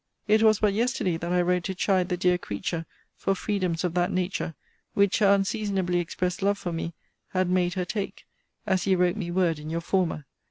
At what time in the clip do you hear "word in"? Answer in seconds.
9.29-9.69